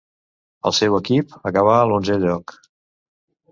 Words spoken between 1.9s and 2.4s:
l'onzè